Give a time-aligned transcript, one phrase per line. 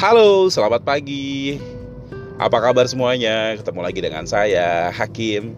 [0.00, 1.60] Halo, selamat pagi.
[2.40, 3.52] Apa kabar semuanya?
[3.60, 5.52] Ketemu lagi dengan saya, Hakim,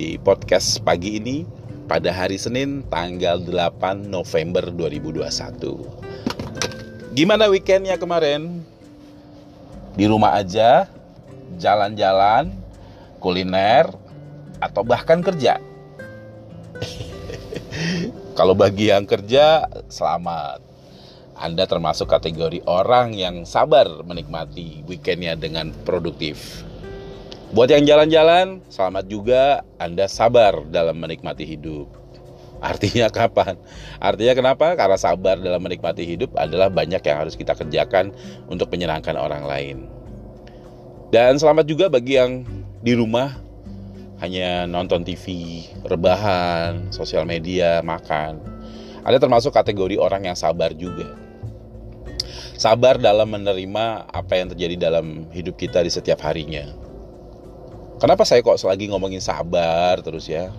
[0.00, 1.44] di podcast pagi ini
[1.84, 7.12] pada hari Senin tanggal 8 November 2021.
[7.12, 8.64] Gimana weekendnya kemarin?
[10.00, 10.88] Di rumah aja,
[11.60, 12.56] jalan-jalan,
[13.20, 13.92] kuliner,
[14.64, 15.60] atau bahkan kerja?
[18.40, 20.73] Kalau bagi yang kerja, selamat
[21.34, 26.62] anda termasuk kategori orang yang sabar menikmati weekendnya dengan produktif.
[27.50, 29.42] Buat yang jalan-jalan, selamat juga
[29.78, 31.90] Anda sabar dalam menikmati hidup.
[32.62, 33.58] Artinya kapan?
[33.98, 34.78] Artinya kenapa?
[34.78, 38.14] Karena sabar dalam menikmati hidup adalah banyak yang harus kita kerjakan
[38.46, 39.86] untuk menyenangkan orang lain.
[41.14, 42.42] Dan selamat juga bagi yang
[42.82, 43.38] di rumah
[44.18, 48.38] hanya nonton TV, rebahan, sosial media, makan.
[49.04, 51.23] Ada termasuk kategori orang yang sabar juga
[52.54, 56.70] sabar dalam menerima apa yang terjadi dalam hidup kita di setiap harinya.
[57.98, 60.50] Kenapa saya kok selagi ngomongin sabar terus ya?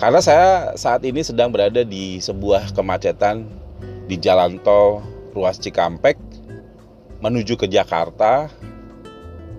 [0.00, 3.44] Karena saya saat ini sedang berada di sebuah kemacetan
[4.08, 5.04] di jalan tol
[5.36, 6.16] ruas Cikampek
[7.20, 8.48] menuju ke Jakarta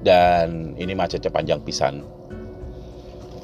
[0.02, 2.02] dan ini macetnya panjang pisan.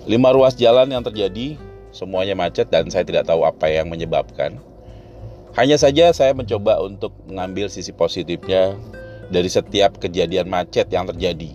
[0.09, 1.59] Lima ruas jalan yang terjadi
[1.93, 4.57] semuanya macet dan saya tidak tahu apa yang menyebabkan.
[5.57, 8.77] Hanya saja saya mencoba untuk mengambil sisi positifnya
[9.33, 11.49] dari setiap kejadian macet yang terjadi.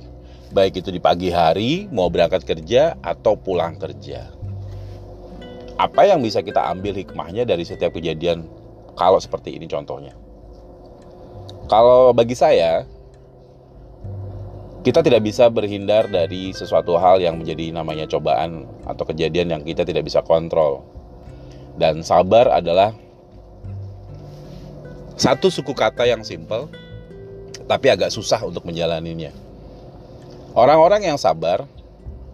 [0.50, 4.27] Baik itu di pagi hari, mau berangkat kerja, atau pulang kerja.
[5.78, 8.42] Apa yang bisa kita ambil hikmahnya dari setiap kejadian
[8.98, 10.19] kalau seperti ini contohnya?
[11.70, 12.83] Kalau bagi saya,
[14.83, 19.87] kita tidak bisa berhindar dari sesuatu hal yang menjadi namanya cobaan atau kejadian yang kita
[19.87, 20.83] tidak bisa kontrol.
[21.78, 22.98] Dan sabar adalah
[25.16, 26.72] satu suku kata yang simple,
[27.69, 29.32] tapi agak susah untuk menjalaninya.
[30.53, 31.64] Orang-orang yang sabar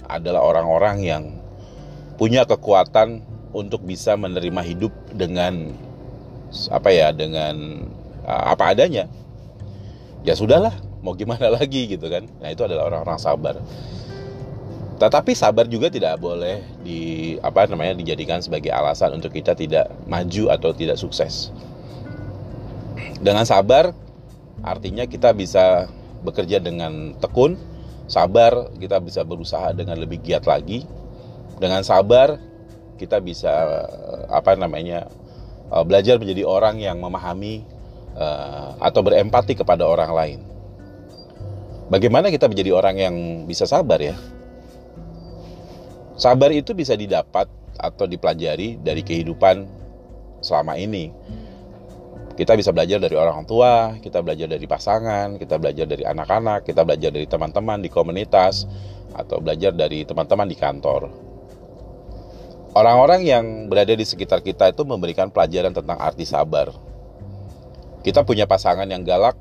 [0.08, 1.25] adalah orang-orang yang
[2.19, 3.22] punya kekuatan
[3.54, 5.70] untuk bisa menerima hidup dengan
[6.72, 7.86] apa ya, dengan
[8.26, 9.06] uh, apa adanya.
[10.26, 12.26] Ya sudahlah, mau gimana lagi gitu kan.
[12.42, 13.54] Nah, itu adalah orang-orang sabar.
[14.98, 20.50] Tetapi sabar juga tidak boleh di apa namanya dijadikan sebagai alasan untuk kita tidak maju
[20.50, 21.54] atau tidak sukses.
[23.18, 23.90] Dengan sabar
[24.62, 25.90] artinya kita bisa
[26.22, 27.58] bekerja dengan tekun,
[28.06, 30.86] sabar kita bisa berusaha dengan lebih giat lagi.
[31.58, 32.38] Dengan sabar
[32.98, 33.50] kita bisa
[34.30, 35.10] apa namanya
[35.70, 37.66] eh, belajar menjadi orang yang memahami
[38.14, 40.40] eh, atau berempati kepada orang lain.
[41.88, 43.16] Bagaimana kita menjadi orang yang
[43.48, 44.14] bisa sabar ya?
[46.18, 47.48] Sabar itu bisa didapat
[47.78, 49.64] atau dipelajari dari kehidupan
[50.42, 51.14] selama ini
[52.38, 56.87] kita bisa belajar dari orang tua, kita belajar dari pasangan, kita belajar dari anak-anak, kita
[56.87, 58.62] belajar dari teman-teman di komunitas,
[59.10, 61.10] atau belajar dari teman-teman di kantor.
[62.78, 66.71] Orang-orang yang berada di sekitar kita itu memberikan pelajaran tentang arti sabar.
[68.06, 69.34] Kita punya pasangan yang galak,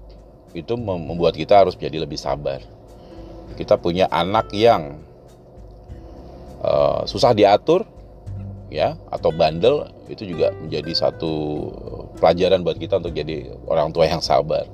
[0.57, 2.65] itu membuat kita harus menjadi lebih sabar.
[3.53, 5.05] Kita punya anak yang
[6.65, 7.85] uh, susah diatur,
[8.73, 11.35] ya, atau bandel, itu juga menjadi satu
[12.17, 14.65] pelajaran buat kita untuk jadi orang tua yang sabar.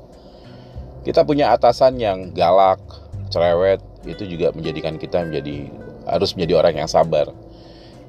[1.03, 2.79] Kita punya atasan yang galak,
[3.27, 5.67] cerewet, itu juga menjadikan kita menjadi
[6.07, 7.31] harus menjadi orang yang sabar.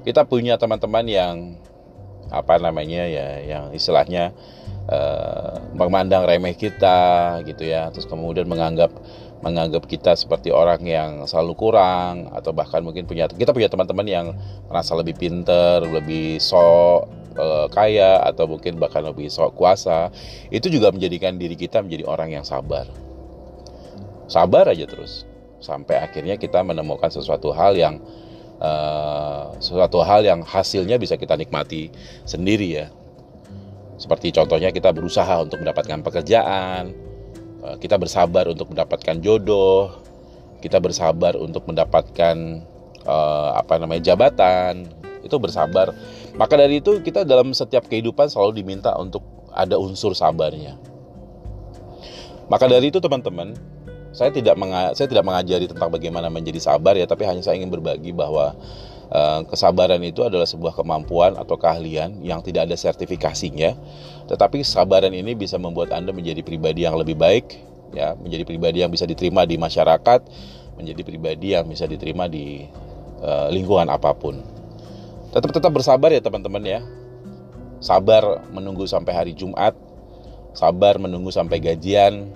[0.07, 1.35] Kita punya teman-teman yang
[2.31, 4.31] apa namanya ya, yang istilahnya
[4.87, 8.91] uh, memandang remeh kita gitu ya, terus kemudian menganggap
[9.43, 14.27] menganggap kita seperti orang yang selalu kurang atau bahkan mungkin punya kita punya teman-teman yang
[14.71, 20.09] merasa lebih pinter, lebih sok uh, kaya atau mungkin bahkan lebih sok kuasa
[20.49, 22.87] itu juga menjadikan diri kita menjadi orang yang sabar.
[24.25, 25.23] Sabar aja terus
[25.61, 28.01] sampai akhirnya kita menemukan sesuatu hal yang
[28.59, 31.93] uh, sesuatu hal yang hasilnya bisa kita nikmati
[32.25, 32.87] sendiri ya.
[33.95, 36.91] Seperti contohnya kita berusaha untuk mendapatkan pekerjaan
[37.63, 40.05] uh, kita bersabar untuk mendapatkan jodoh
[40.65, 42.65] kita bersabar untuk mendapatkan
[43.05, 44.89] uh, apa namanya jabatan
[45.25, 45.91] itu bersabar.
[46.37, 50.77] Maka dari itu kita dalam setiap kehidupan selalu diminta untuk ada unsur sabarnya.
[52.45, 53.57] Maka dari itu teman-teman,
[54.13, 54.53] saya tidak
[54.93, 58.53] saya tidak mengajari tentang bagaimana menjadi sabar ya, tapi hanya saya ingin berbagi bahwa
[59.09, 63.73] uh, kesabaran itu adalah sebuah kemampuan atau keahlian yang tidak ada sertifikasinya,
[64.29, 67.57] tetapi kesabaran ini bisa membuat Anda menjadi pribadi yang lebih baik,
[67.97, 70.21] ya, menjadi pribadi yang bisa diterima di masyarakat,
[70.77, 72.61] menjadi pribadi yang bisa diterima di
[73.25, 74.54] uh, lingkungan apa pun
[75.35, 76.79] tetap tetap bersabar ya teman-teman ya
[77.83, 79.75] sabar menunggu sampai hari Jumat
[80.55, 82.31] sabar menunggu sampai gajian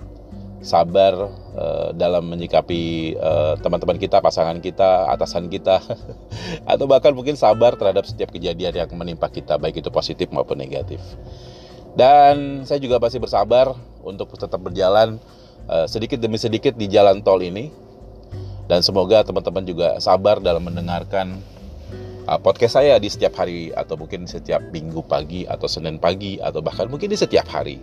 [0.60, 5.80] sabar uh, dalam menyikapi uh, teman-teman kita, pasangan kita, atasan kita,
[6.72, 11.00] atau bahkan mungkin sabar terhadap setiap kejadian yang menimpa kita, baik itu positif maupun negatif.
[11.96, 13.72] Dan saya juga pasti bersabar
[14.04, 15.16] untuk tetap berjalan
[15.64, 17.72] uh, sedikit demi sedikit di jalan tol ini.
[18.68, 21.42] Dan semoga teman-teman juga sabar dalam mendengarkan
[22.26, 26.60] uh, podcast saya di setiap hari atau mungkin setiap minggu pagi atau senin pagi atau
[26.60, 27.80] bahkan mungkin di setiap hari.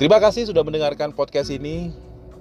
[0.00, 1.92] Terima kasih sudah mendengarkan podcast ini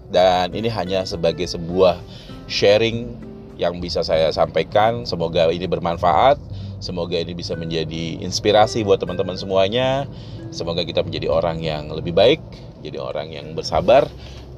[0.09, 2.00] dan ini hanya sebagai sebuah
[2.47, 3.12] sharing
[3.59, 5.06] yang bisa saya sampaikan.
[5.06, 6.39] Semoga ini bermanfaat.
[6.81, 10.09] Semoga ini bisa menjadi inspirasi buat teman-teman semuanya.
[10.50, 12.41] Semoga kita menjadi orang yang lebih baik,
[12.81, 14.09] jadi orang yang bersabar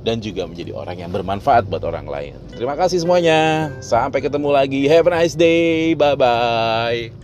[0.03, 2.35] dan juga menjadi orang yang bermanfaat buat orang lain.
[2.51, 3.71] Terima kasih semuanya.
[3.79, 4.85] Sampai ketemu lagi.
[4.91, 5.95] Have a nice day.
[5.95, 7.22] Bye bye.